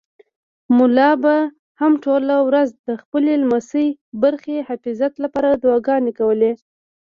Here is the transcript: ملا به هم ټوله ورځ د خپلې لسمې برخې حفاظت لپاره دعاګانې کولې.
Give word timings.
ملا 0.77 1.09
به 1.23 1.35
هم 1.79 1.93
ټوله 2.03 2.35
ورځ 2.47 2.69
د 2.87 2.89
خپلې 3.01 3.33
لسمې 3.41 3.87
برخې 4.23 4.57
حفاظت 4.69 5.13
لپاره 5.23 5.49
دعاګانې 5.63 6.11
کولې. 6.19 6.51